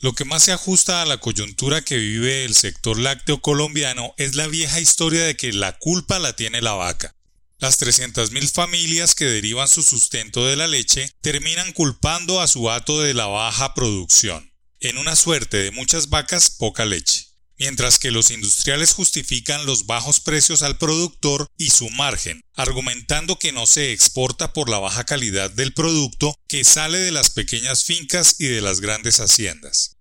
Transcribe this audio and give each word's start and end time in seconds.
Lo 0.00 0.12
que 0.12 0.24
más 0.24 0.44
se 0.44 0.52
ajusta 0.52 1.02
a 1.02 1.06
la 1.06 1.18
coyuntura 1.18 1.82
que 1.82 1.96
vive 1.96 2.44
el 2.44 2.54
sector 2.54 3.00
lácteo 3.00 3.40
colombiano 3.40 4.14
es 4.16 4.36
la 4.36 4.46
vieja 4.46 4.78
historia 4.78 5.24
de 5.24 5.36
que 5.36 5.52
la 5.52 5.76
culpa 5.76 6.20
la 6.20 6.34
tiene 6.36 6.62
la 6.62 6.74
vaca. 6.74 7.16
Las 7.58 7.82
300.000 7.82 8.48
familias 8.52 9.16
que 9.16 9.24
derivan 9.24 9.66
su 9.66 9.82
sustento 9.82 10.46
de 10.46 10.54
la 10.54 10.68
leche 10.68 11.10
terminan 11.20 11.72
culpando 11.72 12.40
a 12.40 12.46
su 12.46 12.70
hato 12.70 13.00
de 13.00 13.12
la 13.12 13.26
baja 13.26 13.74
producción. 13.74 14.52
En 14.78 14.98
una 14.98 15.16
suerte 15.16 15.56
de 15.56 15.72
muchas 15.72 16.08
vacas, 16.08 16.50
poca 16.50 16.84
leche 16.84 17.17
mientras 17.58 17.98
que 17.98 18.10
los 18.10 18.30
industriales 18.30 18.92
justifican 18.92 19.66
los 19.66 19.86
bajos 19.86 20.20
precios 20.20 20.62
al 20.62 20.78
productor 20.78 21.48
y 21.56 21.70
su 21.70 21.90
margen, 21.90 22.40
argumentando 22.54 23.38
que 23.38 23.52
no 23.52 23.66
se 23.66 23.92
exporta 23.92 24.52
por 24.52 24.68
la 24.68 24.78
baja 24.78 25.04
calidad 25.04 25.50
del 25.50 25.74
producto 25.74 26.34
que 26.48 26.64
sale 26.64 26.98
de 26.98 27.12
las 27.12 27.30
pequeñas 27.30 27.84
fincas 27.84 28.36
y 28.38 28.46
de 28.46 28.60
las 28.60 28.80
grandes 28.80 29.20
haciendas. 29.20 29.96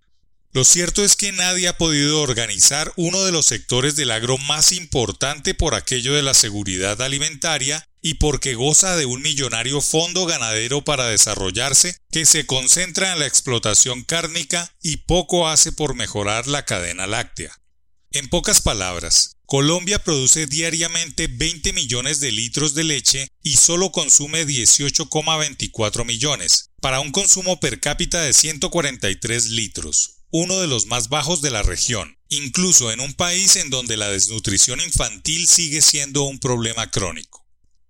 Lo 0.53 0.63
cierto 0.63 1.03
es 1.03 1.15
que 1.15 1.31
nadie 1.33 1.67
ha 1.67 1.77
podido 1.77 2.21
organizar 2.21 2.91
uno 2.95 3.23
de 3.23 3.31
los 3.31 3.45
sectores 3.45 3.95
del 3.95 4.11
agro 4.11 4.37
más 4.39 4.71
importante 4.71 5.53
por 5.53 5.75
aquello 5.75 6.13
de 6.13 6.23
la 6.23 6.33
seguridad 6.33 7.01
alimentaria 7.01 7.87
y 8.07 8.13
porque 8.13 8.55
goza 8.55 8.95
de 8.95 9.05
un 9.05 9.21
millonario 9.21 9.81
fondo 9.81 10.25
ganadero 10.25 10.81
para 10.81 11.09
desarrollarse 11.09 11.97
que 12.09 12.25
se 12.25 12.45
concentra 12.45 13.11
en 13.11 13.19
la 13.19 13.27
explotación 13.27 14.05
cárnica 14.05 14.73
y 14.81 14.95
poco 14.95 15.49
hace 15.49 15.73
por 15.73 15.93
mejorar 15.93 16.47
la 16.47 16.63
cadena 16.63 17.05
láctea. 17.05 17.53
En 18.11 18.29
pocas 18.29 18.61
palabras, 18.61 19.35
Colombia 19.45 19.99
produce 19.99 20.47
diariamente 20.47 21.27
20 21.27 21.73
millones 21.73 22.21
de 22.21 22.31
litros 22.31 22.75
de 22.75 22.85
leche 22.85 23.27
y 23.43 23.57
solo 23.57 23.91
consume 23.91 24.47
18,24 24.47 26.05
millones, 26.05 26.69
para 26.79 27.01
un 27.01 27.11
consumo 27.11 27.59
per 27.59 27.81
cápita 27.81 28.21
de 28.21 28.31
143 28.31 29.49
litros, 29.49 30.21
uno 30.31 30.61
de 30.61 30.67
los 30.67 30.85
más 30.85 31.09
bajos 31.09 31.41
de 31.41 31.51
la 31.51 31.61
región, 31.61 32.17
incluso 32.29 32.89
en 32.89 33.01
un 33.01 33.13
país 33.15 33.57
en 33.57 33.69
donde 33.69 33.97
la 33.97 34.07
desnutrición 34.07 34.79
infantil 34.79 35.45
sigue 35.49 35.81
siendo 35.81 36.23
un 36.23 36.39
problema 36.39 36.89
crónico. 36.89 37.36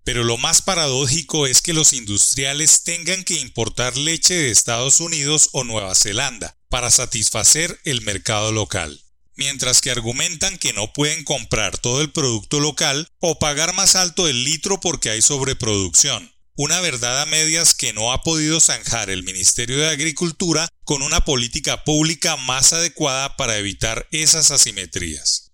Pero 0.08 0.24
lo 0.24 0.38
más 0.38 0.62
paradójico 0.62 1.48
es 1.48 1.62
que 1.62 1.74
los 1.74 1.92
industriales 1.92 2.84
tengan 2.84 3.26
que 3.26 3.42
importar 3.42 3.98
leche 3.98 4.36
de 4.36 4.52
Estados 4.52 5.02
Unidos 5.02 5.50
o 5.52 5.66
Nueva 5.66 5.94
Zelanda 5.96 6.56
para 6.70 6.92
satisfacer 6.92 7.78
el 7.84 8.04
mercado 8.04 8.54
local, 8.54 9.02
mientras 9.36 9.82
que 9.82 9.92
argumentan 9.92 10.58
que 10.60 10.72
no 10.72 10.94
pueden 10.94 11.26
comprar 11.26 11.78
todo 11.78 12.00
el 12.02 12.10
producto 12.10 12.62
local 12.62 13.10
o 13.20 13.38
pagar 13.38 13.74
más 13.74 13.98
alto 13.98 14.30
el 14.30 14.46
litro 14.46 14.80
porque 14.80 15.10
hay 15.10 15.22
sobreproducción 15.22 16.32
una 16.56 16.80
verdad 16.80 17.22
a 17.22 17.26
medias 17.26 17.76
que 17.76 17.94
no 17.94 18.14
ha 18.14 18.24
podido 18.24 18.60
zanjar 18.60 19.10
el 19.10 19.24
Ministerio 19.24 19.78
de 19.78 19.90
Agricultura 19.90 20.68
con 20.86 21.04
una 21.04 21.20
política 21.20 21.84
pública 21.84 22.36
más 22.36 22.74
adecuada 22.74 23.36
para 23.36 23.58
evitar 23.58 24.08
esas 24.12 24.50
asimetrías. 24.52 25.47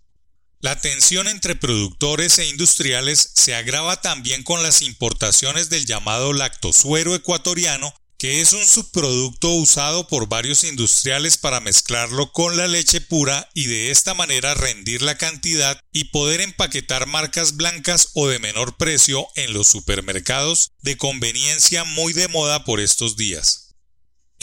La 0.63 0.79
tensión 0.79 1.27
entre 1.27 1.57
productores 1.57 2.39
e 2.39 2.47
industriales 2.47 3.31
se 3.33 3.53
agrava 3.53 3.99
también 3.99 4.43
con 4.43 4.63
las 4.63 4.81
importaciones 4.81 5.69
del 5.69 5.85
llamado 5.85 6.31
lactosuero 6.31 7.15
ecuatoriano 7.15 7.93
que 8.17 8.39
es 8.39 8.53
un 8.53 8.65
subproducto 8.65 9.49
usado 9.49 10.07
por 10.07 10.29
varios 10.29 10.63
industriales 10.63 11.35
para 11.35 11.59
mezclarlo 11.59 12.31
con 12.31 12.55
la 12.55 12.69
leche 12.69 13.01
pura 13.01 13.49
y 13.53 13.65
de 13.65 13.91
esta 13.91 14.13
manera 14.13 14.53
rendir 14.53 15.01
la 15.01 15.17
cantidad 15.17 15.77
y 15.91 16.05
poder 16.05 16.39
empaquetar 16.39 17.07
marcas 17.07 17.57
blancas 17.57 18.11
o 18.13 18.29
de 18.29 18.39
menor 18.39 18.77
precio 18.77 19.27
en 19.35 19.51
los 19.51 19.67
supermercados 19.67 20.71
de 20.81 20.95
conveniencia 20.95 21.83
muy 21.83 22.13
de 22.13 22.29
moda 22.29 22.63
por 22.63 22.79
estos 22.79 23.17
días. 23.17 23.72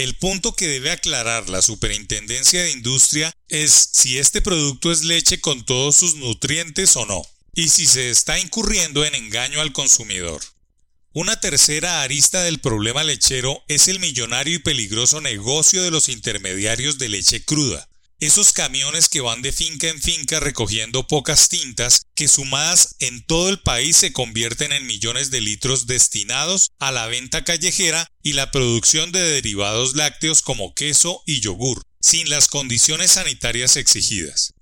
El 0.01 0.15
punto 0.15 0.57
que 0.57 0.67
debe 0.67 0.93
aclarar 0.93 1.51
la 1.51 1.61
Superintendencia 1.61 2.63
de 2.63 2.71
Industria 2.71 3.37
es 3.49 3.91
si 3.93 4.17
este 4.17 4.41
producto 4.41 4.91
es 4.91 5.05
leche 5.05 5.43
con 5.43 5.63
todos 5.63 5.95
sus 5.95 6.15
nutrientes 6.15 6.97
o 6.97 7.05
no, 7.05 7.21
y 7.53 7.69
si 7.69 7.85
se 7.85 8.09
está 8.09 8.39
incurriendo 8.39 9.05
en 9.05 9.15
engaño 9.15 9.61
al 9.61 9.75
consumidor. 9.75 10.41
Una 11.13 11.39
tercera 11.39 12.01
arista 12.01 12.43
del 12.43 12.61
problema 12.61 13.05
lechero 13.05 13.63
es 13.69 13.89
el 13.89 14.01
millonario 14.01 14.55
y 14.55 14.61
peligroso 14.61 15.21
negocio 15.21 15.83
de 15.83 15.91
los 15.91 16.09
intermediarios 16.09 16.97
de 16.97 17.11
leche 17.11 17.45
cruda. 17.45 17.87
Esos 18.21 18.53
camiones 18.53 19.09
que 19.09 19.23
van 19.23 19.41
de 19.41 19.51
finca 19.51 19.89
en 19.89 19.99
finca 19.99 20.41
recogiendo 20.41 21.07
pocas 21.07 21.49
tintas 21.49 22.03
que 22.15 22.29
sumadas 22.29 22.97
en 22.99 23.25
todo 23.25 23.49
el 23.49 23.61
país 23.61 23.97
se 23.97 24.13
convierten 24.13 24.73
en 24.73 24.87
millones 24.87 25.31
de 25.31 25.41
litros 25.41 25.87
destinados 25.87 26.69
a 26.79 26.93
la 26.93 27.07
venta 27.07 27.45
callejera 27.45 28.07
y 28.23 28.35
la 28.35 28.51
producción 28.51 29.11
de 29.11 29.23
derivados 29.23 29.97
lácteos 29.97 30.43
como 30.43 30.75
queso 30.75 31.23
y 31.25 31.41
yogur, 31.41 31.83
sin 31.99 32.29
las 32.29 32.49
condiciones 32.49 33.13
sanitarias 33.13 33.77
exigidas. 33.77 34.53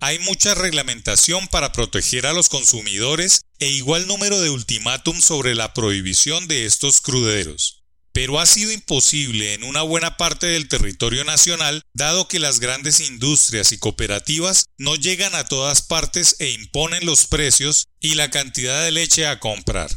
Hay 0.00 0.18
mucha 0.18 0.54
reglamentación 0.54 1.48
para 1.48 1.72
proteger 1.72 2.26
a 2.26 2.34
los 2.34 2.50
consumidores 2.50 3.40
e 3.58 3.70
igual 3.70 4.06
número 4.06 4.38
de 4.38 4.50
ultimátums 4.50 5.24
sobre 5.24 5.54
la 5.54 5.72
prohibición 5.72 6.46
de 6.46 6.66
estos 6.66 7.00
cruderos. 7.00 7.77
Pero 8.18 8.40
ha 8.40 8.46
sido 8.46 8.72
imposible 8.72 9.54
en 9.54 9.62
una 9.62 9.82
buena 9.82 10.16
parte 10.16 10.48
del 10.48 10.66
territorio 10.66 11.22
nacional, 11.22 11.82
dado 11.94 12.26
que 12.26 12.40
las 12.40 12.58
grandes 12.58 12.98
industrias 12.98 13.70
y 13.70 13.78
cooperativas 13.78 14.64
no 14.76 14.96
llegan 14.96 15.36
a 15.36 15.44
todas 15.44 15.82
partes 15.82 16.34
e 16.40 16.50
imponen 16.50 17.06
los 17.06 17.28
precios 17.28 17.86
y 18.00 18.16
la 18.16 18.28
cantidad 18.28 18.82
de 18.82 18.90
leche 18.90 19.28
a 19.28 19.38
comprar. 19.38 19.88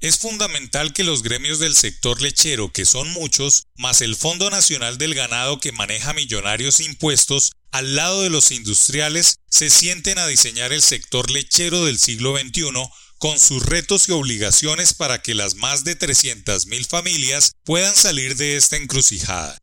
Es 0.00 0.18
fundamental 0.18 0.92
que 0.92 1.04
los 1.04 1.22
gremios 1.22 1.60
del 1.60 1.76
sector 1.76 2.20
lechero, 2.20 2.72
que 2.72 2.84
son 2.84 3.08
muchos, 3.10 3.68
más 3.76 4.00
el 4.00 4.16
Fondo 4.16 4.50
Nacional 4.50 4.98
del 4.98 5.14
Ganado 5.14 5.60
que 5.60 5.70
maneja 5.70 6.14
millonarios 6.14 6.80
impuestos, 6.80 7.52
al 7.70 7.94
lado 7.94 8.22
de 8.22 8.30
los 8.30 8.50
industriales, 8.50 9.36
se 9.48 9.70
sienten 9.70 10.18
a 10.18 10.26
diseñar 10.26 10.72
el 10.72 10.82
sector 10.82 11.30
lechero 11.30 11.84
del 11.84 12.00
siglo 12.00 12.36
XXI 12.36 12.72
con 13.18 13.38
sus 13.38 13.64
retos 13.64 14.08
y 14.08 14.12
obligaciones 14.12 14.94
para 14.94 15.22
que 15.22 15.34
las 15.34 15.54
más 15.54 15.84
de 15.84 15.98
300.000 15.98 16.86
familias 16.86 17.52
puedan 17.64 17.94
salir 17.94 18.36
de 18.36 18.56
esta 18.56 18.76
encrucijada. 18.76 19.58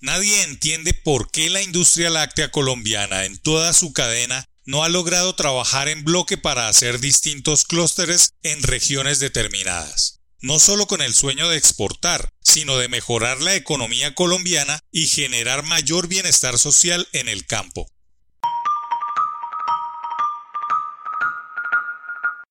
Nadie 0.00 0.42
entiende 0.42 0.94
por 0.94 1.30
qué 1.30 1.48
la 1.48 1.62
industria 1.62 2.10
láctea 2.10 2.50
colombiana 2.50 3.24
en 3.24 3.38
toda 3.38 3.72
su 3.72 3.92
cadena 3.92 4.44
no 4.64 4.84
ha 4.84 4.88
logrado 4.88 5.34
trabajar 5.34 5.88
en 5.88 6.04
bloque 6.04 6.38
para 6.38 6.68
hacer 6.68 7.00
distintos 7.00 7.64
clústeres 7.64 8.34
en 8.42 8.62
regiones 8.62 9.18
determinadas, 9.20 10.20
no 10.40 10.58
solo 10.58 10.86
con 10.86 11.02
el 11.02 11.14
sueño 11.14 11.48
de 11.48 11.56
exportar, 11.56 12.30
sino 12.42 12.76
de 12.78 12.88
mejorar 12.88 13.40
la 13.40 13.54
economía 13.54 14.14
colombiana 14.14 14.80
y 14.90 15.06
generar 15.06 15.62
mayor 15.64 16.08
bienestar 16.08 16.58
social 16.58 17.08
en 17.12 17.28
el 17.28 17.46
campo. 17.46 17.91